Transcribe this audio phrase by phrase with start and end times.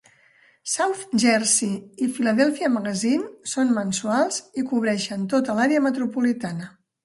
[0.69, 1.69] "South Jersey"
[2.07, 6.77] i "Filadèlfia Magazine" són mensuals i cobreixen tota l'àrea metropolitana.